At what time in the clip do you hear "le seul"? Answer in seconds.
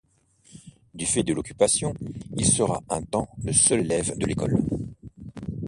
3.43-3.81